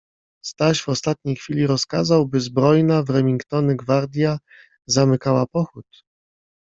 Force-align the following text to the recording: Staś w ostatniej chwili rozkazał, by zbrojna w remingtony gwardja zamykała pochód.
Staś 0.45 0.83
w 0.83 0.89
ostatniej 0.89 1.35
chwili 1.35 1.67
rozkazał, 1.67 2.27
by 2.27 2.39
zbrojna 2.39 3.03
w 3.03 3.09
remingtony 3.09 3.75
gwardja 3.75 4.37
zamykała 4.85 5.45
pochód. 5.45 5.85